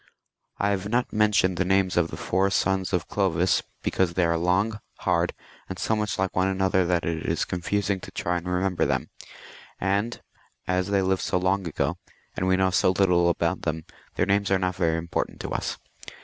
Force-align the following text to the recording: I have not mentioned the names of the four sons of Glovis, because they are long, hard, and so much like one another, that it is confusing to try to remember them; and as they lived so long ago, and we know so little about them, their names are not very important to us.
I 0.57 0.69
have 0.71 0.89
not 0.89 1.13
mentioned 1.13 1.57
the 1.57 1.63
names 1.63 1.95
of 1.95 2.09
the 2.09 2.17
four 2.17 2.49
sons 2.49 2.91
of 2.91 3.07
Glovis, 3.07 3.61
because 3.83 4.15
they 4.15 4.25
are 4.25 4.35
long, 4.35 4.79
hard, 5.01 5.31
and 5.69 5.77
so 5.77 5.95
much 5.95 6.17
like 6.17 6.35
one 6.35 6.47
another, 6.47 6.87
that 6.87 7.05
it 7.05 7.21
is 7.27 7.45
confusing 7.45 7.99
to 7.99 8.09
try 8.09 8.39
to 8.39 8.49
remember 8.49 8.83
them; 8.83 9.11
and 9.79 10.19
as 10.67 10.87
they 10.87 11.03
lived 11.03 11.21
so 11.21 11.37
long 11.37 11.67
ago, 11.67 11.99
and 12.35 12.47
we 12.47 12.57
know 12.57 12.71
so 12.71 12.89
little 12.89 13.29
about 13.29 13.61
them, 13.61 13.85
their 14.15 14.25
names 14.25 14.49
are 14.49 14.57
not 14.57 14.75
very 14.75 14.97
important 14.97 15.39
to 15.41 15.51
us. 15.51 15.77